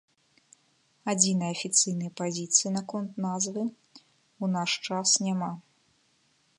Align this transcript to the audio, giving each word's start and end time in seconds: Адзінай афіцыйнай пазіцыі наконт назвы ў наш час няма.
Адзінай 1.11 1.51
афіцыйнай 1.57 2.11
пазіцыі 2.21 2.73
наконт 2.79 3.11
назвы 3.27 3.63
ў 3.67 4.45
наш 4.57 4.71
час 4.87 5.07
няма. 5.29 5.51